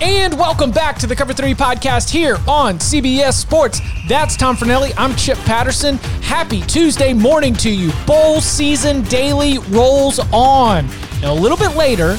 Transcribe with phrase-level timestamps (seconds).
[0.00, 3.80] And welcome back to the Cover 3 podcast here on CBS Sports.
[4.08, 4.92] That's Tom Fornelli.
[4.98, 5.96] I'm Chip Patterson.
[6.20, 7.92] Happy Tuesday morning to you.
[8.06, 10.86] Bowl season daily rolls on.
[11.22, 12.18] Now, a little bit later,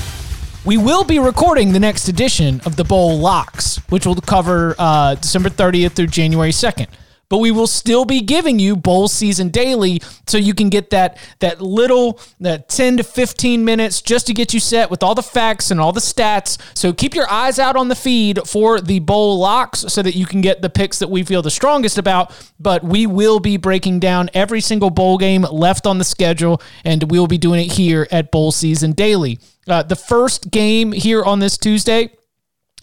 [0.65, 5.13] we will be recording the next edition of the Bowl Locks, which will cover uh,
[5.15, 6.87] December 30th through January 2nd
[7.29, 11.17] but we will still be giving you bowl season daily so you can get that
[11.39, 15.23] that little that 10 to 15 minutes just to get you set with all the
[15.23, 16.57] facts and all the stats.
[16.77, 20.25] So keep your eyes out on the feed for the bowl locks so that you
[20.25, 23.99] can get the picks that we feel the strongest about but we will be breaking
[23.99, 28.07] down every single bowl game left on the schedule and we'll be doing it here
[28.11, 29.39] at bowl season daily.
[29.67, 32.09] Uh, the first game here on this tuesday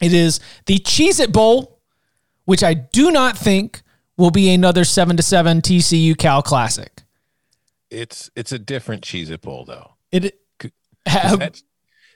[0.00, 1.80] it is the cheez it bowl
[2.44, 3.82] which i do not think
[4.16, 7.02] will be another seven to seven TCU Cal Classic.
[7.90, 9.94] It's it's a different Cheez It Bowl though.
[10.10, 10.40] It
[11.04, 11.62] that,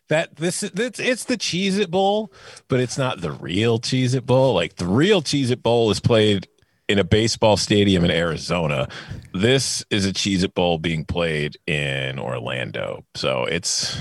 [0.09, 2.33] that this it's it's the Cheez It Bowl,
[2.69, 4.55] but it's not the real Cheez It Bowl.
[4.55, 6.49] Like the real Cheez It Bowl is played
[6.89, 8.89] in a baseball stadium in Arizona.
[9.35, 13.05] This is a Cheez It Bowl being played in Orlando.
[13.15, 13.99] So it's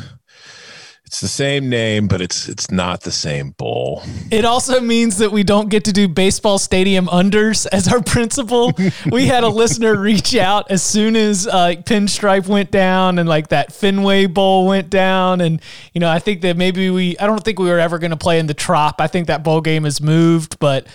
[1.08, 4.04] it's the same name, but it's it's not the same bowl.
[4.30, 8.74] It also means that we don't get to do baseball stadium unders as our principal.
[9.12, 13.48] we had a listener reach out as soon as uh, Pinstripe went down and like
[13.48, 15.62] that Fenway Bowl went down, and
[15.94, 18.18] you know I think that maybe we I don't think we were ever going to
[18.18, 19.00] play in the Trop.
[19.00, 20.88] I think that bowl game has moved, but.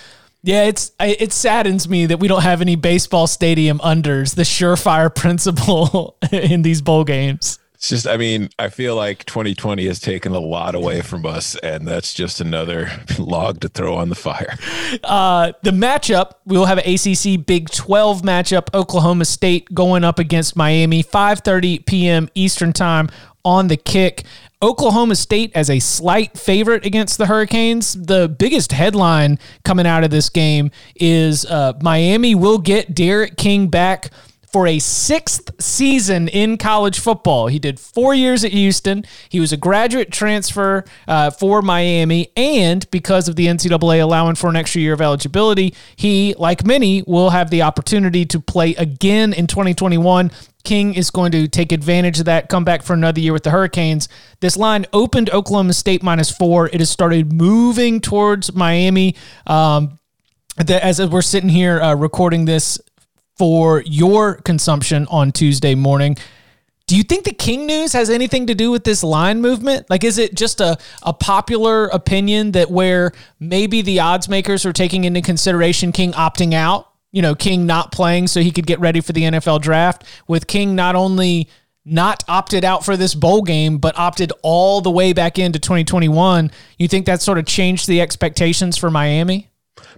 [0.44, 5.14] Yeah, it's it saddens me that we don't have any baseball stadium unders, the surefire
[5.14, 7.60] principle in these bowl games.
[7.82, 11.56] It's just, I mean, I feel like 2020 has taken a lot away from us,
[11.56, 14.56] and that's just another log to throw on the fire.
[15.02, 18.72] Uh, the matchup, we will have an ACC Big 12 matchup.
[18.72, 22.28] Oklahoma State going up against Miami, 5:30 p.m.
[22.36, 23.10] Eastern Time
[23.44, 24.22] on the kick.
[24.62, 27.94] Oklahoma State as a slight favorite against the Hurricanes.
[27.94, 33.66] The biggest headline coming out of this game is uh, Miami will get D'Eriq King
[33.66, 34.12] back
[34.52, 37.46] for a sixth season in college football.
[37.46, 39.04] He did four years at Houston.
[39.30, 42.30] He was a graduate transfer uh, for Miami.
[42.36, 47.02] And because of the NCAA allowing for an extra year of eligibility, he, like many,
[47.02, 50.30] will have the opportunity to play again in 2021.
[50.64, 53.50] King is going to take advantage of that, come back for another year with the
[53.50, 54.08] Hurricanes.
[54.40, 56.68] This line opened Oklahoma State minus four.
[56.68, 59.16] It has started moving towards Miami.
[59.46, 59.98] Um,
[60.68, 62.78] as we're sitting here uh, recording this
[63.42, 66.16] for your consumption on Tuesday morning.
[66.86, 69.90] Do you think the King news has anything to do with this line movement?
[69.90, 73.10] Like, is it just a, a popular opinion that where
[73.40, 77.90] maybe the odds makers are taking into consideration King opting out, you know, King not
[77.90, 81.48] playing so he could get ready for the NFL draft, with King not only
[81.84, 86.48] not opted out for this bowl game, but opted all the way back into 2021?
[86.78, 89.50] You think that sort of changed the expectations for Miami?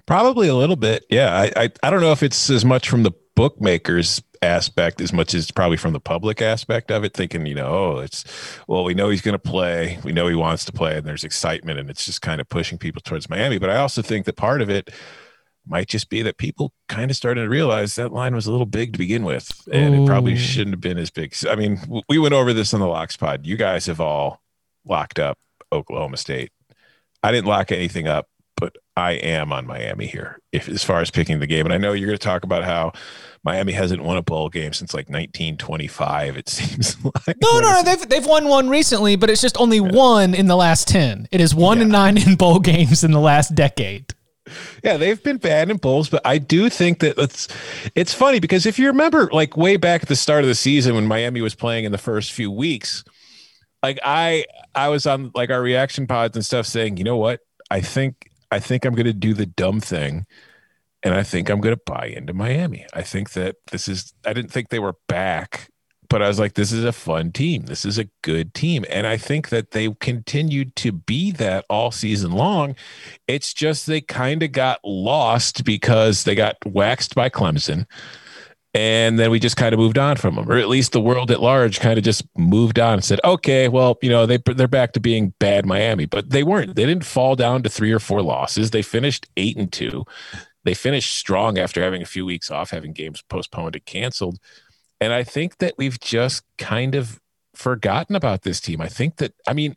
[0.06, 1.04] Probably a little bit.
[1.10, 1.30] Yeah.
[1.30, 5.34] I, I, I don't know if it's as much from the bookmakers aspect as much
[5.34, 8.24] as probably from the public aspect of it thinking you know oh it's
[8.68, 11.24] well we know he's going to play we know he wants to play and there's
[11.24, 13.58] excitement and it's just kind of pushing people towards miami.
[13.58, 14.90] But i also think that part of it
[15.66, 18.66] might just be that people kind of started to realize that line was a little
[18.66, 20.02] big to begin with and Ooh.
[20.02, 21.34] it probably shouldn't have been as big.
[21.48, 23.46] I mean we went over this on the locks pod.
[23.46, 24.42] You guys have all
[24.84, 25.38] locked up
[25.72, 26.52] oklahoma state.
[27.22, 31.10] I didn't lock anything up but I am on Miami here if as far as
[31.10, 31.66] picking the game.
[31.66, 32.92] And I know you're going to talk about how
[33.42, 36.36] Miami hasn't won a bowl game since like 1925.
[36.36, 37.82] It seems like no, no, no.
[37.82, 39.92] They've they've won one recently, but it's just only yeah.
[39.92, 41.28] one in the last ten.
[41.32, 41.82] It is one yeah.
[41.82, 44.14] and nine in bowl games in the last decade.
[44.82, 47.48] Yeah, they've been bad in bowls, but I do think that it's
[47.94, 50.94] it's funny because if you remember, like way back at the start of the season
[50.94, 53.04] when Miami was playing in the first few weeks,
[53.82, 57.40] like I I was on like our reaction pods and stuff saying, you know what,
[57.70, 60.26] I think I think I'm going to do the dumb thing.
[61.02, 62.86] And I think I'm going to buy into Miami.
[62.94, 65.68] I think that this is, I didn't think they were back,
[66.08, 67.66] but I was like, this is a fun team.
[67.66, 68.84] This is a good team.
[68.88, 72.76] And I think that they continued to be that all season long.
[73.26, 77.86] It's just they kind of got lost because they got waxed by Clemson
[78.74, 81.30] and then we just kind of moved on from them, or at least the world
[81.30, 84.66] at large kind of just moved on and said, "Okay, well, you know, they they're
[84.66, 86.74] back to being bad Miami." But they weren't.
[86.74, 88.72] They didn't fall down to three or four losses.
[88.72, 90.04] They finished eight and two.
[90.64, 94.38] They finished strong after having a few weeks off, having games postponed and canceled.
[95.00, 97.20] And I think that we've just kind of
[97.54, 98.80] forgotten about this team.
[98.80, 99.76] I think that I mean,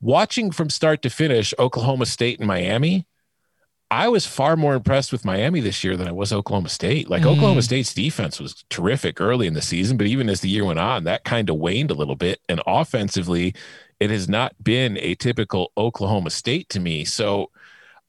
[0.00, 3.06] watching from start to finish, Oklahoma State and Miami
[3.90, 7.08] I was far more impressed with Miami this year than I was Oklahoma State.
[7.08, 7.26] Like mm.
[7.26, 10.80] Oklahoma State's defense was terrific early in the season, but even as the year went
[10.80, 12.40] on, that kind of waned a little bit.
[12.48, 13.54] And offensively,
[14.00, 17.04] it has not been a typical Oklahoma State to me.
[17.04, 17.50] So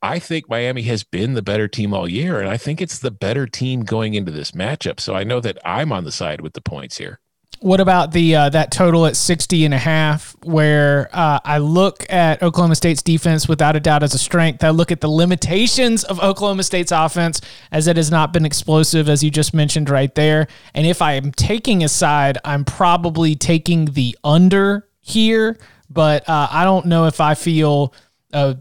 [0.02, 2.40] I think Miami has been the better team all year.
[2.40, 5.00] And I think it's the better team going into this matchup.
[5.00, 7.20] So I know that I'm on the side with the points here.
[7.60, 12.06] What about the uh, that total at 60 and a half where uh, I look
[12.08, 14.64] at Oklahoma State's defense without a doubt as a strength.
[14.64, 19.10] I look at the limitations of Oklahoma State's offense as it has not been explosive
[19.10, 20.48] as you just mentioned right there.
[20.76, 25.58] And if I am taking a side, I'm probably taking the under here,
[25.90, 27.94] but uh, I don't know if I feel
[28.34, 28.56] uh,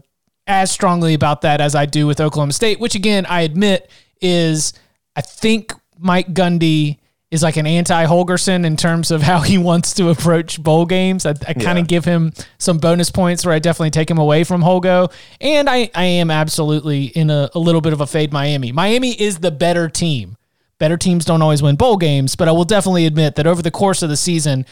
[0.47, 3.91] as strongly about that as I do with Oklahoma State, which again, I admit
[4.21, 4.73] is
[5.15, 6.97] I think Mike Gundy
[7.29, 11.25] is like an anti Holgorsen in terms of how he wants to approach bowl games.
[11.25, 11.87] I, I kind of yeah.
[11.87, 15.11] give him some bonus points where I definitely take him away from Holgo.
[15.41, 18.71] And I, I am absolutely in a, a little bit of a fade Miami.
[18.71, 20.37] Miami is the better team.
[20.79, 23.71] Better teams don't always win bowl games, but I will definitely admit that over the
[23.71, 24.65] course of the season,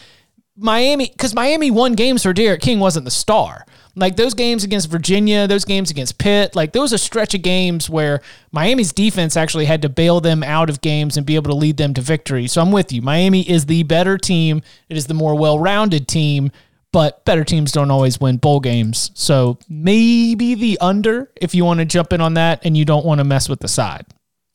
[0.55, 3.65] Miami, because Miami won games for D'Eriq King wasn't the star.
[3.97, 7.89] Like those games against Virginia, those games against Pitt, like those are stretch of games
[7.89, 8.21] where
[8.51, 11.77] Miami's defense actually had to bail them out of games and be able to lead
[11.77, 12.47] them to victory.
[12.47, 13.01] So I'm with you.
[13.01, 14.61] Miami is the better team.
[14.89, 16.51] It is the more well-rounded team,
[16.91, 19.11] but better teams don't always win bowl games.
[19.13, 23.05] So maybe the under if you want to jump in on that and you don't
[23.05, 24.05] want to mess with the side.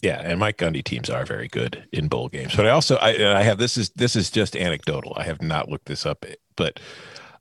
[0.02, 2.56] Yeah, and Mike Gundy teams are very good in bowl games.
[2.56, 5.12] But I also I, I have this is this is just anecdotal.
[5.16, 6.24] I have not looked this up,
[6.56, 6.80] but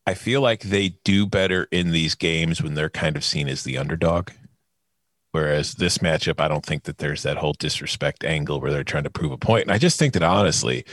[0.09, 3.63] I feel like they do better in these games when they're kind of seen as
[3.63, 4.31] the underdog.
[5.33, 9.03] Whereas this matchup, I don't think that there's that whole disrespect angle where they're trying
[9.03, 9.65] to prove a point.
[9.65, 10.83] And I just think that honestly,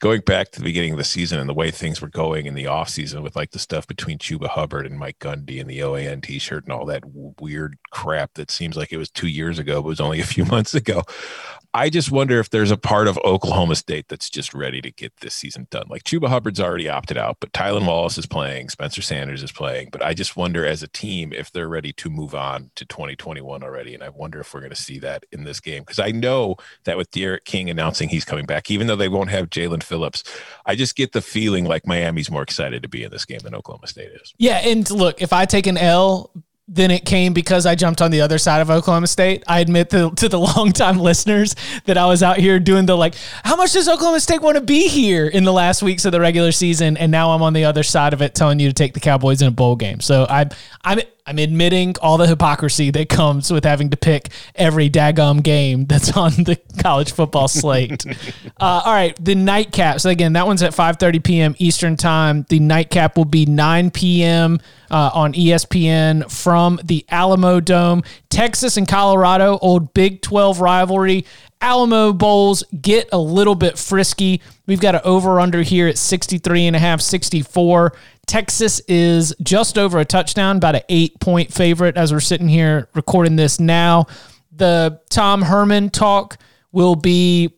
[0.00, 2.54] going back to the beginning of the season and the way things were going in
[2.54, 6.22] the offseason with like the stuff between Chuba Hubbard and Mike Gundy and the OAN
[6.22, 7.02] t shirt and all that
[7.40, 10.44] weird crap that seems like it was two years ago, but was only a few
[10.46, 11.02] months ago.
[11.74, 15.12] I just wonder if there's a part of Oklahoma State that's just ready to get
[15.18, 15.84] this season done.
[15.88, 19.90] Like Chuba Hubbard's already opted out, but Tylan Wallace is playing, Spencer Sanders is playing.
[19.92, 23.62] But I just wonder as a team if they're ready to move on to 2021
[23.62, 23.94] already.
[23.94, 25.82] And I wonder if we're going to see that in this game.
[25.82, 29.30] Because I know that with D'Eriq King announcing he's coming back, even though they won't
[29.30, 30.22] have Jaelan Phillips,
[30.64, 33.54] I just get the feeling like Miami's more excited to be in this game than
[33.54, 34.34] Oklahoma State is.
[34.38, 34.58] Yeah.
[34.58, 36.30] And look, if I take an L
[36.70, 39.42] then it came because I jumped on the other side of Oklahoma State.
[39.48, 41.56] I admit to, to the longtime listeners
[41.86, 44.60] that I was out here doing the like, how much does Oklahoma State want to
[44.60, 46.98] be here in the last weeks of the regular season?
[46.98, 49.40] And now I'm on the other side of it telling you to take the Cowboys
[49.40, 50.00] in a bowl game.
[50.00, 50.50] So I'm,
[50.84, 55.84] I'm, I'm admitting all the hypocrisy that comes with having to pick every daggum game
[55.84, 58.06] that's on the college football slate.
[58.58, 60.00] uh, all right, the nightcap.
[60.00, 61.54] So again, that one's at 5:30 p.m.
[61.58, 62.46] Eastern time.
[62.48, 64.58] The nightcap will be 9 p.m.
[64.90, 68.04] Uh, on ESPN from the Alamo Dome.
[68.30, 71.26] Texas and Colorado, old Big 12 rivalry.
[71.60, 74.40] Alamo Bowls get a little bit frisky.
[74.66, 77.92] We've got an over under here at 63 and a half, 64.
[78.28, 82.88] Texas is just over a touchdown, about an eight point favorite as we're sitting here
[82.94, 84.06] recording this now.
[84.52, 86.36] The Tom Herman talk
[86.70, 87.54] will be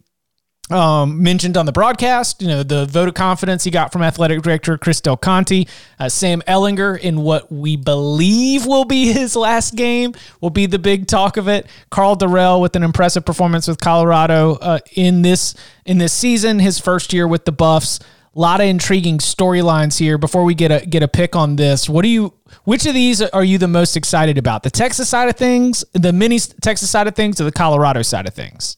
[0.70, 2.40] um, mentioned on the broadcast.
[2.40, 5.64] You know, the vote of confidence he got from athletic director Chris Del Conte.
[5.98, 10.78] Uh, Sam Ehlinger, in what we believe will be his last game, will be the
[10.78, 11.66] big talk of it.
[11.90, 16.78] Karl Dorrell with an impressive performance with Colorado uh, in this in this season, his
[16.78, 17.98] first year with the Buffs.
[18.34, 20.16] A lot of intriguing storylines here.
[20.16, 22.32] Before we get a get a pick on this, what do you?
[22.62, 24.62] Which of these are you the most excited about?
[24.62, 28.28] The Texas side of things, the mini Texas side of things, or the Colorado side
[28.28, 28.76] of things?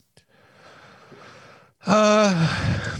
[1.85, 2.97] Uh,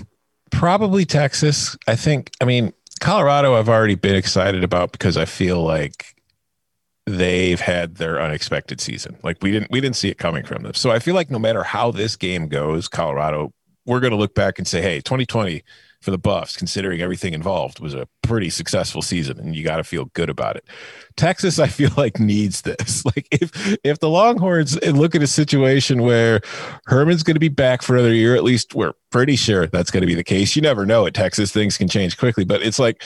[0.51, 1.75] probably Texas.
[1.87, 2.31] I think.
[2.39, 3.55] I mean, Colorado.
[3.55, 6.13] I've already been excited about because I feel like
[7.07, 9.17] they've had their unexpected season.
[9.23, 10.75] Like we didn't we didn't see it coming from them.
[10.75, 13.51] So I feel like no matter how this game goes, Colorado,
[13.87, 15.63] we're going to look back and say, hey, 2020
[16.03, 19.83] for the Buffs, considering everything involved, was a pretty successful season, and you got to
[19.83, 20.65] feel good about it.
[21.15, 23.03] Texas, I feel like needs this.
[23.15, 26.41] Like if if the Longhorns look at a situation where
[26.85, 30.01] Herman's going to be back for another year, at least we're pretty sure that's going
[30.01, 30.55] to be the case.
[30.55, 33.03] You never know at Texas; things can change quickly, but it's like,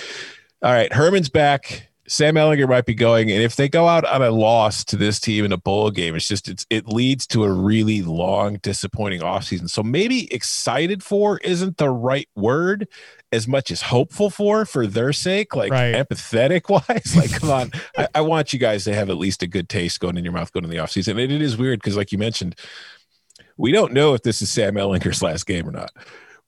[0.62, 4.22] all right, Herman's back Sam Ehlinger might be going, and if they go out on
[4.22, 7.44] a loss to this team in a bowl game, it's just it's it leads to
[7.44, 9.70] a really long, disappointing offseason.
[9.70, 12.88] So maybe excited for isn't the right word
[13.34, 15.94] as much as hopeful for for their sake, like Right.
[15.96, 17.14] empathetic wise.
[17.16, 20.00] Like, come on, I, I want you guys to have at least a good taste
[20.00, 21.12] going in your mouth going in the offseason.
[21.22, 22.56] And it is weird because, like you mentioned,
[23.58, 25.92] we don't know if this is Sam Ehlinger's last game or not.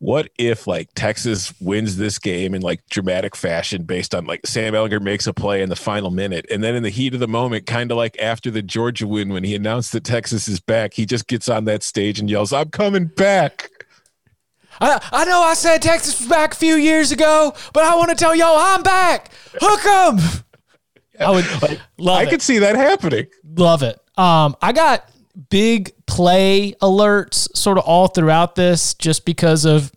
[0.01, 4.73] What if like Texas wins this game in like dramatic fashion based on like Sam
[4.73, 7.27] Ehlinger makes a play in the final minute and then in the heat of the
[7.27, 10.93] moment, kind of like after the Georgia win when he announced that Texas is back,
[10.93, 13.69] he just gets on that stage and yells, "I'm coming back."
[14.79, 18.09] I, I know I said Texas was back a few years ago, but I want
[18.11, 19.31] to tell y'all I'm back.
[19.59, 20.43] Hook 'em.
[21.19, 21.45] I would
[21.97, 22.29] love I it.
[22.29, 23.27] could see that happening.
[23.57, 23.99] Love it.
[24.17, 25.09] Um, I got
[25.49, 29.91] big play alerts sort of all throughout this just because of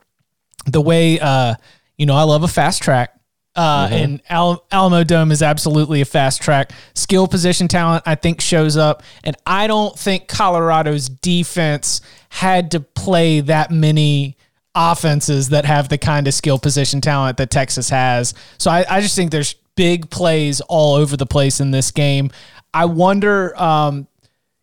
[0.67, 1.55] the way, uh,
[1.97, 3.19] you know, I love a fast track.
[3.57, 6.71] Uh, and Al- Alamo Dome is absolutely a fast track.
[6.95, 9.03] Skill position talent, I think, shows up.
[9.25, 14.37] And I don't think Colorado's defense had to play that many
[14.75, 18.35] offenses that have the kind of skill position talent that Texas has.
[18.59, 22.31] So I, I just think there's big plays all over the place in this game.
[22.75, 23.59] I wonder.
[23.61, 24.09] Um,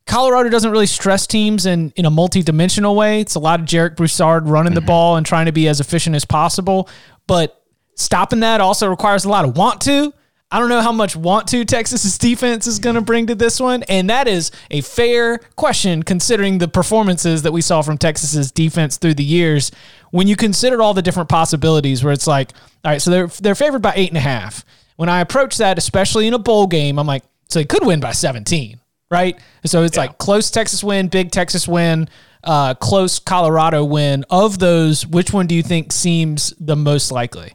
[0.10, 3.22] Colorado doesn't really stress teams in, in a multi-dimensional way.
[3.22, 4.88] It's a lot of Jarek Broussard running the mm-hmm.
[4.88, 6.90] ball and trying to be as efficient as possible.
[7.28, 7.64] But
[7.94, 10.12] stopping that also requires a lot of want to.
[10.50, 13.60] I don't know how much want to Texas's defense is going to bring to this
[13.60, 13.84] one.
[13.84, 18.98] And that is a fair question considering the performances that we saw from Texas's defense
[18.98, 19.72] through the years.
[20.10, 23.54] When you consider all the different possibilities where it's like, all right, so they're, they're
[23.54, 24.66] favored by eight and a half.
[24.96, 28.00] When I approach that, especially in a bowl game, I'm like, so they could win
[28.00, 29.40] by 17 right?
[29.66, 32.10] So it's like close Texas win, big Texas win,
[32.44, 34.26] uh, close Colorado win.
[34.30, 37.54] Of those, which one do you think seems the most likely?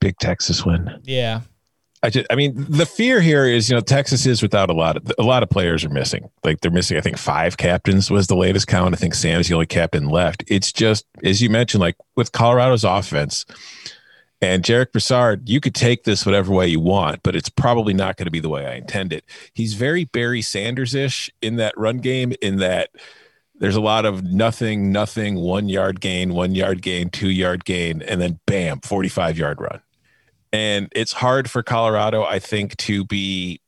[0.00, 1.00] Big Texas win.
[1.04, 1.40] Yeah.
[2.02, 4.98] I just, I mean, the fear here is, you know, Texas is without a lot
[4.98, 6.28] of a lot of players are missing.
[6.44, 8.94] Like they're missing, I think five captains was the latest count.
[8.94, 10.44] I think Sam's the only captain left.
[10.46, 13.46] It's just as you mentioned, like with Colorado's offense
[14.44, 18.18] and Jarek Broussard, you could take this whatever way you want, but it's probably not
[18.18, 19.24] going to be the way I intend it.
[19.54, 22.90] He's very Barry Sanders ish in that run game, in that
[23.54, 28.02] there's a lot of nothing, nothing, one yard gain, one yard gain, two yard gain,
[28.02, 29.80] and then bam, 45 yard run.
[30.52, 33.62] And it's hard for Colorado, I think, to be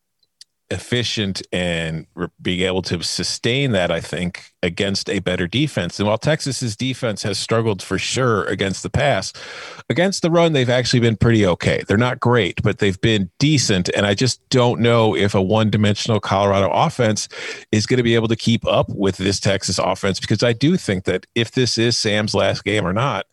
[0.70, 2.06] efficient and
[2.42, 5.98] being able to sustain that, I think, against a better defense.
[5.98, 9.32] And while Texas's defense has struggled for sure against the pass,
[9.88, 11.84] against the run, they've actually been pretty okay.
[11.86, 13.88] They're not great, but they've been decent.
[13.94, 17.28] And I just don't know if a one dimensional Colorado offense
[17.70, 20.76] is going to be able to keep up with this Texas offense because I do
[20.76, 23.26] think that if this is Sam's last game or not,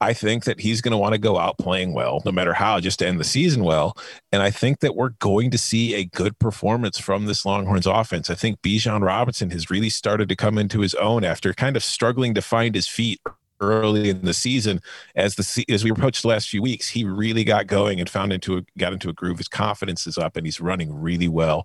[0.00, 2.80] I think that he's going to want to go out playing well, no matter how,
[2.80, 3.96] just to end the season well.
[4.30, 8.28] And I think that we're going to see a good performance from this Longhorns offense.
[8.28, 11.84] I think Bijan Robinson has really started to come into his own after kind of
[11.84, 13.20] struggling to find his feet
[13.60, 14.80] early in the season
[15.14, 18.32] as the as we approached the last few weeks he really got going and found
[18.32, 19.38] into a got into a groove.
[19.38, 21.64] His confidence is up and he's running really well.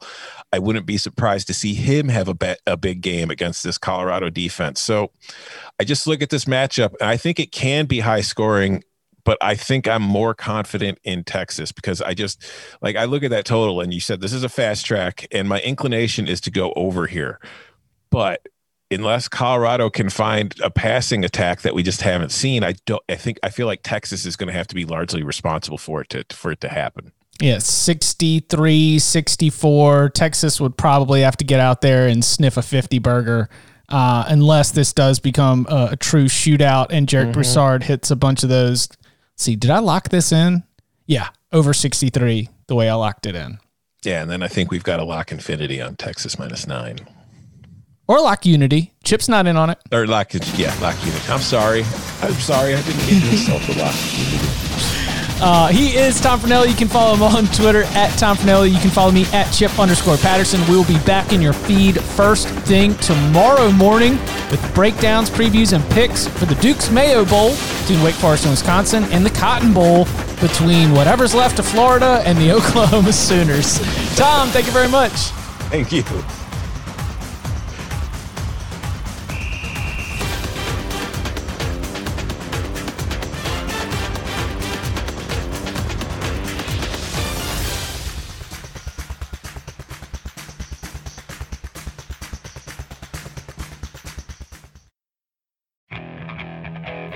[0.52, 3.78] I wouldn't be surprised to see him have a bet a big game against this
[3.78, 4.80] colorado defense.
[4.82, 5.12] So
[5.80, 8.84] i just look at this matchup and i think it can be high scoring
[9.24, 12.44] but I think I'm more confident in Texas because I just
[12.82, 15.48] like I look at that total and you said this is a fast track and
[15.48, 17.40] my inclination is to go over here.
[18.10, 18.48] But
[18.92, 23.16] unless Colorado can find a passing attack that we just haven't seen, I don't I
[23.16, 26.10] think I feel like Texas is going to have to be largely responsible for it
[26.10, 27.12] to for it to happen.
[27.40, 30.10] Yeah, 63, 64.
[30.10, 33.50] Texas would probably have to get out there and sniff a 50 burger.
[33.90, 38.44] Uh, unless this does become a, a true shootout and Jarek Broussard hits a bunch
[38.44, 38.88] of those.
[38.90, 40.64] Let's see, did I lock this in?
[41.08, 43.58] Yeah, over 63, the way I locked it in.
[44.06, 47.00] Yeah, and then I think we've got to lock infinity on Texas minus nine.
[48.12, 48.92] Or lock Unity.
[49.06, 49.78] Chip's not in on it.
[49.90, 51.30] Or lock yeah, lock unit.
[51.30, 51.84] I'm sorry.
[52.22, 53.96] I'm sorry I didn't get myself to lock
[55.42, 56.68] Uh, he is Tom Fornelli.
[56.68, 58.70] You can follow him on Twitter at Tom Fornelli.
[58.74, 60.60] You can follow me at Chip underscore Patterson.
[60.68, 64.18] We will be back in your feed first thing tomorrow morning
[64.52, 69.06] with breakdowns, previews, and picks for the Duke's Mayo Bowl between Wake Forest and Wisconsin
[69.06, 70.04] and the Cotton Bowl
[70.42, 73.80] between whatever's left of Florida and the Oklahoma Sooners.
[74.18, 75.12] Tom, thank you very much.
[75.72, 76.04] Thank you.